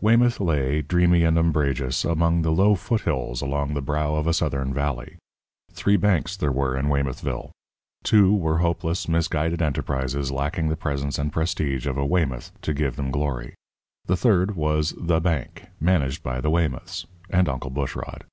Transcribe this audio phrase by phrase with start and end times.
[0.00, 4.74] Weymouth lay, dreamy and umbrageous, among the low foothills along the brow of a Southern
[4.74, 5.16] valley.
[5.70, 7.52] Three banks there were in Weymouthville.
[8.02, 12.96] Two were hopeless, misguided enterprises, lacking the presence and prestige of a Weymouth to give
[12.96, 13.54] them glory.
[14.06, 18.24] The third was The Bank, managed by the Weymouths and Uncle Bushrod.